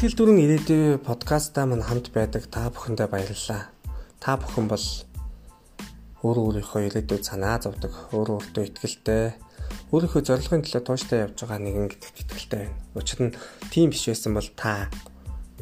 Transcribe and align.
Сэтгэл 0.00 0.16
дүүрэн 0.16 0.40
ирээдүй 0.40 0.84
подкастаа 0.96 1.68
мань 1.68 1.84
хамт 1.84 2.08
байдаг 2.16 2.48
та 2.48 2.72
бүхэндээ 2.72 3.04
баярлалаа. 3.12 3.68
Та 4.16 4.40
бүхэн 4.40 4.64
бол 4.64 4.86
өөр 6.24 6.36
өөрийнхөө 6.40 6.88
ирээдүйд 6.88 7.20
санаа 7.20 7.60
зовдөг, 7.60 7.92
өөр 8.16 8.40
өөртөө 8.40 8.64
ихтгэлтэй, 8.64 9.36
өөрийнхөө 9.92 10.24
зорилгын 10.24 10.64
төлөө 10.64 10.82
тууштай 10.88 11.28
явж 11.28 11.44
байгаа 11.44 11.60
нэгэн 11.60 11.92
гэдэгт 11.92 12.16
итгэлтэй 12.16 12.60
байна. 12.64 12.80
Учир 12.96 13.20
нь 13.28 13.36
тийм 13.68 13.92
биш 13.92 14.08
байсан 14.08 14.32
бол 14.32 14.48
та 14.56 14.88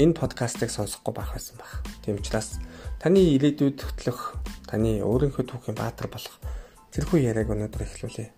энэ 0.00 0.16
подкастыг 0.16 0.72
сонсохгүй 0.72 1.12
байх 1.12 1.36
байсан 1.36 1.60
баг. 1.60 1.84
Тийм 2.00 2.16
учраас 2.16 2.56
таны 3.04 3.20
ирээдүйд 3.36 3.84
хөтлөх, 3.84 4.40
таны 4.64 5.04
өөрийнхөө 5.04 5.44
түүхийн 5.44 5.76
баатар 5.76 6.08
болох 6.08 6.40
тэрхүү 6.88 7.20
яриаг 7.20 7.52
өнөөдөр 7.52 7.84
эхлүүлье. 7.84 8.32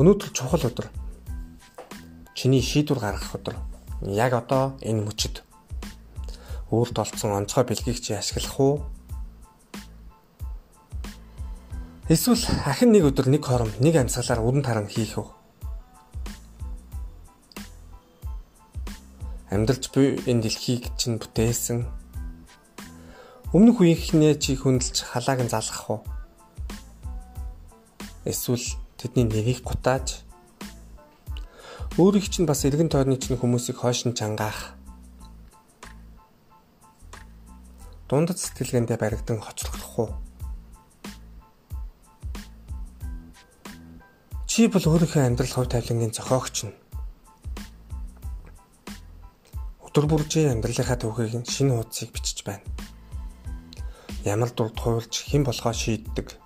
Өнөөдөр 0.00 0.32
чухал 0.32 0.64
өдөр 0.64 1.03
чиний 2.34 2.62
шийдвэр 2.62 2.98
гаргах 2.98 3.34
өдөр. 3.38 3.56
Яг 4.02 4.34
одоо 4.34 4.74
энэ 4.82 5.06
мөчөд 5.06 5.46
өөрт 6.74 6.96
олцсон 6.98 7.32
онцгой 7.38 7.64
бэлгийг 7.64 8.02
чи 8.02 8.12
ашиглах 8.12 8.58
уу? 8.60 8.74
Эсвэл 12.10 12.44
ахин 12.66 12.92
нэг 12.92 13.06
өдөр 13.08 13.30
нэг 13.30 13.46
хором 13.46 13.70
нэг 13.78 13.96
амьсгалаар 13.96 14.42
өрн 14.42 14.60
таран 14.66 14.90
хийх 14.90 15.16
үү? 15.16 15.28
Амьдралч 19.54 19.88
буй 19.94 20.18
энэ 20.26 20.42
дэлхийг 20.42 20.90
чинь 20.98 21.22
бүтээсэн 21.22 21.86
өмнөх 23.54 23.78
үеийнхнээ 23.80 24.34
чи 24.42 24.58
хүндэлж 24.58 25.06
халааг 25.14 25.46
нь 25.46 25.52
залгах 25.54 25.86
уу? 25.88 26.00
Эсвэл 28.26 28.66
тэдний 28.98 29.24
нэрийг 29.30 29.62
гутааж 29.62 30.26
өөрийг 31.94 32.26
чинь 32.26 32.42
бас 32.42 32.66
эргэн 32.66 32.90
тойрны 32.90 33.14
чинь 33.22 33.38
хүмүүсийг 33.38 33.78
хойш 33.78 34.02
нь 34.02 34.18
чангаах. 34.18 34.74
Дундад 38.10 38.34
сэтгэлгээндээ 38.42 38.98
баригдан 38.98 39.38
хоцрогдох 39.38 39.94
уу? 40.02 40.10
Чи 44.50 44.66
бол 44.66 44.82
өөрийнхөө 44.82 45.22
амьдрал 45.22 45.54
хувь 45.54 45.70
тавилангийн 45.70 46.10
зохиогч 46.10 46.66
нь. 46.66 46.74
Өдөр 49.86 50.10
бүржийн 50.10 50.50
амьдралынхаа 50.58 50.98
түүхийг 50.98 51.46
шинэ 51.46 51.78
хуудсыг 51.78 52.10
бичиж 52.10 52.42
байна. 52.42 52.66
Ямар 54.26 54.50
дурд 54.50 54.74
хуйлж 54.82 55.30
хэн 55.30 55.46
болохоо 55.46 55.70
шийддэг. 55.70 56.42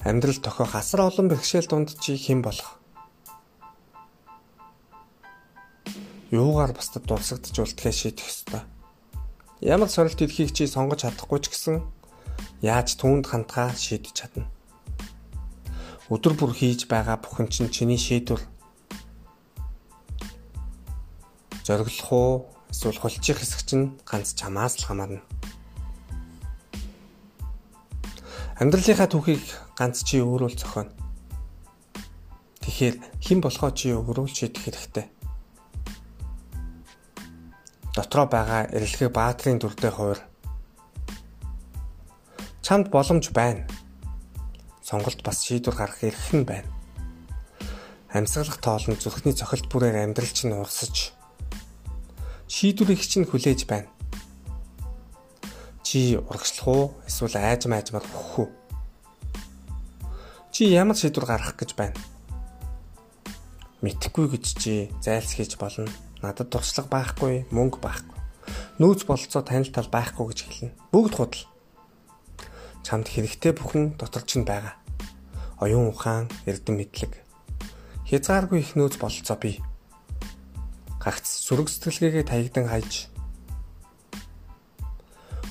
Амьдрал 0.00 0.40
тохиох 0.40 0.72
асар 0.80 1.04
олон 1.04 1.28
бэрхшээл 1.28 1.68
дунд 1.68 1.92
чи 2.00 2.16
хэн 2.16 2.40
болох 2.40 2.77
юугаар 6.28 6.76
бусдад 6.76 7.08
дурсагдж 7.08 7.56
үлдэхээ 7.56 7.94
шийдэх 8.12 8.28
ёстой. 8.28 8.60
Ямар 9.64 9.88
сорилт 9.88 10.20
дэлхийг 10.20 10.52
чи 10.52 10.68
сонгож 10.68 11.00
чадахгүй 11.08 11.40
ч 11.40 11.48
гэсэн 11.48 11.76
яаж 12.60 13.00
түүнд 13.00 13.24
хандхаа 13.32 13.72
шийдэж 13.72 14.12
чадна. 14.12 14.44
Өдөр 16.12 16.36
бүр 16.36 16.52
хийж 16.52 16.84
байгаа 16.84 17.16
бүхэн 17.16 17.48
чинь 17.48 17.72
чиний 17.72 17.96
шийдвэр. 17.96 18.44
Зориглох 21.64 22.12
уу 22.12 22.32
эсвэл 22.68 23.00
хулчих 23.00 23.40
хэсэг 23.40 23.64
чинь 23.64 23.96
ганц 24.04 24.36
чамаас 24.36 24.76
л 24.76 24.84
хамаарна. 24.84 25.24
Амьдралынхаа 28.60 29.08
түүхийг 29.08 29.44
ганц 29.80 30.04
чи 30.04 30.20
өөрөө 30.20 30.48
л 30.52 30.60
зохионо. 30.60 30.92
Тэгэхээр 32.60 32.96
хэн 33.16 33.40
болохоо 33.40 33.72
чи 33.72 33.96
өөрөө 33.96 34.28
л 34.28 34.36
шийдэх 34.36 34.64
хэрэгтэй 34.68 35.17
дотроо 38.08 38.24
байгаа 38.24 38.72
эрэлхэг 38.72 39.12
баатрын 39.12 39.60
дүртэй 39.60 39.92
хувир 39.92 40.24
чамд 42.64 42.88
боломж 42.88 43.28
байна. 43.36 43.68
Сонголт 44.80 45.20
бас 45.20 45.44
шийдвэр 45.44 45.76
гаргах 45.76 46.04
эрх 46.08 46.32
нь 46.32 46.48
байна. 46.48 46.72
Амьсгалах 48.08 48.64
тоолн 48.64 48.96
зүрхний 48.96 49.36
цохилт 49.36 49.68
бүрээр 49.68 50.08
амьдрал 50.08 50.32
чинь 50.32 50.56
урсаж 50.56 51.12
шийдвэрийг 52.48 53.04
чинь 53.04 53.28
хүлээж 53.28 53.68
байна. 53.68 53.92
Чи 55.84 56.16
урагшлах 56.16 56.64
уу 56.64 56.84
эсвэл 57.04 57.36
айж 57.36 57.68
майжмаар 57.68 58.08
хөх 58.08 58.40
үү? 58.40 58.48
Чи 60.48 60.72
ямар 60.72 60.96
шийдвэр 60.96 61.28
гаргах 61.28 61.60
гэж 61.60 61.76
байна? 61.76 62.00
Мэдхгүй 63.84 64.32
гэж 64.32 64.44
чи 64.56 64.88
зайлсхийж 65.04 65.60
болно 65.60 65.92
Надад 66.22 66.50
туршлага 66.50 66.90
байхгүй, 66.90 67.46
мөнгө 67.54 67.78
байхгүй. 67.78 68.18
Нөөц 68.82 69.06
бололцоо 69.06 69.42
танил 69.46 69.70
тал 69.70 69.86
байхгүй 69.86 70.26
гэж 70.30 70.38
хэлнэ. 70.42 70.74
Бүгд 70.90 71.14
худал. 71.14 71.44
Чамд 72.82 73.06
хэрэгтэй 73.06 73.54
бүхэн 73.54 73.94
дотор 73.94 74.26
ч 74.26 74.42
нь 74.42 74.48
байгаа. 74.48 74.74
Оюун 75.62 75.94
ухаан, 75.94 76.26
эрдэм 76.46 76.78
мэдлэг. 76.82 77.22
Хязгааргүй 78.10 78.66
их 78.66 78.74
нөөц 78.74 78.98
бололцоо 78.98 79.38
бий. 79.38 79.62
Гагц 80.98 81.26
сүрэг 81.46 81.70
сэтгэлгээгээ 81.70 82.26
таягдан 82.26 82.66
хайж 82.66 83.10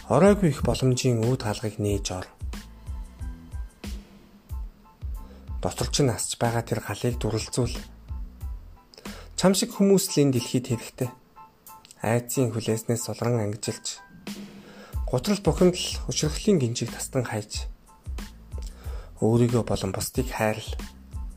оройгүй 0.07 0.55
их 0.55 0.63
боломжийн 0.63 1.19
үүд 1.19 1.43
хаалгыг 1.43 1.83
нээж 1.83 2.07
ор. 2.15 2.27
Дотор 5.59 5.87
ч 5.91 5.99
нь 6.03 6.11
асч 6.11 6.39
байгаа 6.39 6.63
тэр 6.63 6.79
галыг 6.79 7.19
дурлцуул 7.19 7.75
Чам 9.37 9.53
шиг 9.53 9.69
хүмүүс 9.69 10.17
л 10.17 10.25
энэ 10.25 10.41
дэлхийд 10.41 10.65
хэрэгтэй. 10.73 11.09
Айцын 12.01 12.49
хүлээснээс 12.49 13.05
сулран 13.05 13.37
ангижилж 13.37 14.01
гутрал 15.05 15.37
бухимд 15.45 15.77
л 15.77 15.87
өчрөхлийн 16.09 16.57
гинжиг 16.57 16.89
тастан 16.89 17.21
хайж 17.21 17.69
өөрийгөө 19.21 19.61
болон 19.61 19.93
бусдыг 19.93 20.33
хайрл 20.33 20.65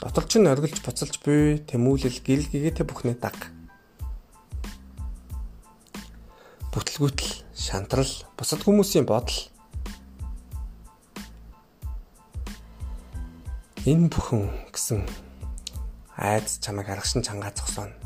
доторч 0.01 0.41
нь 0.41 0.49
оргилж 0.49 0.81
буцалж 0.81 1.21
буй 1.21 1.61
тэмүүлэл 1.69 2.25
гэрэл 2.25 2.49
гэгээтэй 2.49 2.89
бүхнээ 2.89 3.21
даг. 3.21 3.37
Бүтлгүйтл, 6.73 7.45
шантрал, 7.53 8.13
бусад 8.41 8.65
хүмүүсийн 8.65 9.05
бодол 9.05 9.53
энэ 13.85 14.09
бүхэн 14.09 14.49
гэсэн 14.73 15.30
айдас 16.21 16.61
чамайг 16.61 16.89
аргашин 16.93 17.25
чангаа 17.25 17.49
зогсооно. 17.57 17.97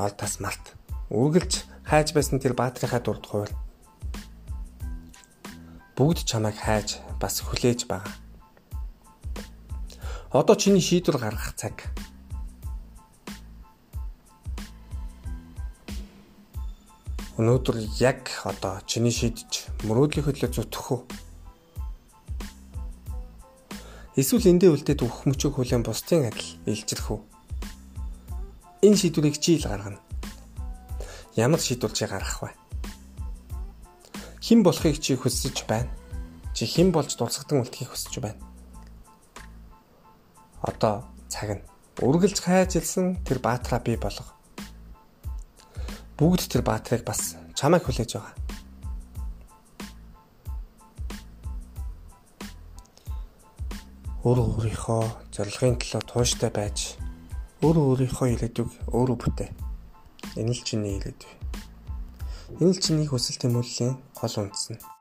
Ол 0.00 0.10
тас 0.16 0.40
малт. 0.40 0.64
Үргэлж 1.12 1.68
хайж 1.84 2.16
байсан 2.16 2.40
тэр 2.40 2.56
баатрийнхаа 2.56 3.04
дурд 3.04 3.28
хувир. 3.28 3.52
Бүгд 5.92 6.24
чамайг 6.24 6.56
хайж 6.56 7.04
бас 7.20 7.44
хүлээж 7.44 7.84
байгаа. 7.84 8.08
Одоо 10.32 10.56
чиний 10.56 10.80
шийдвэр 10.80 11.20
гаргах 11.20 11.52
цаг. 11.54 11.84
Өнөөдөр 17.36 17.76
яг 18.00 18.32
одоо 18.48 18.80
чиний 18.88 19.12
шийдэж 19.12 19.84
мөрөөдлийн 19.84 20.24
хөдлөө 20.24 20.50
зүтгэх 20.54 20.86
үү? 20.90 21.00
Эсвэл 24.14 24.50
эндээ 24.54 24.70
үлдээд 24.70 25.02
өгөх 25.02 25.26
мөчөг 25.26 25.58
хүлэн 25.58 25.82
бусдын 25.82 26.30
адил 26.30 26.50
илжирэх 26.70 27.10
үү? 27.10 27.33
Энэ 28.84 29.00
шийдвэрийг 29.00 29.40
чи 29.40 29.56
ил 29.56 29.64
гаргана. 29.64 29.96
Ямар 31.40 31.56
шийдвэр 31.56 31.92
чи 31.96 32.04
гаргах 32.04 32.44
вэ? 32.44 32.52
Хэн 34.44 34.60
болохыг 34.60 35.00
чи 35.00 35.16
хүсэж 35.16 35.64
байна? 35.64 35.88
Чи 36.52 36.68
хэн 36.68 36.92
болж 36.92 37.16
дурсагдан 37.16 37.64
үлдэхийг 37.64 37.96
хүсэж 37.96 38.20
байна? 38.20 38.44
Одоо 40.60 41.08
цаг 41.32 41.56
нь 41.56 41.64
үргэлж 42.04 42.44
хайжилсан 42.44 43.24
тэр 43.24 43.40
баатраа 43.40 43.80
бий 43.80 43.96
болго. 43.96 44.28
Бүгд 46.20 46.44
тэр 46.52 46.60
баатрыг 46.60 47.08
бас 47.08 47.40
чамайг 47.56 47.88
хүлээж 47.88 48.20
байгаа. 48.20 48.36
Өөр 54.28 54.38
өөрийнхөө 54.44 55.04
зорилгын 55.32 55.80
төлөө 55.80 56.02
тууштай 56.04 56.52
байж 56.52 57.00
өөрөө 57.64 57.84
өөрийнхөө 57.90 58.28
ирээдүйг 58.36 58.70
өөрөө 58.92 59.16
бүтээ. 59.24 59.50
Энэ 60.36 60.52
л 60.52 60.60
чиний 60.68 61.00
ирээдүй. 61.00 61.32
Энэ 62.60 62.72
л 62.76 62.82
чиний 62.84 63.08
хүсэл 63.08 63.40
тэмүүллийн 63.40 63.96
гол 64.12 64.34
үндэс 64.36 64.66
нь. 64.76 64.93